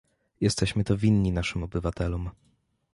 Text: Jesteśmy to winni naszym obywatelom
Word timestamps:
Jesteśmy 0.41 0.83
to 0.83 0.97
winni 0.97 1.31
naszym 1.31 1.63
obywatelom 1.63 2.29